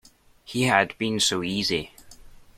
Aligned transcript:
He 0.43 0.63
had 0.63 0.97
been 0.97 1.19
so 1.19 1.43
easy. 1.43 1.91